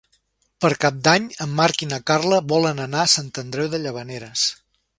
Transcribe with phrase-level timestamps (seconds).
[0.63, 4.47] Per Cap d'Any en Marc i na Carla volen anar a Sant Andreu de Llavaneres.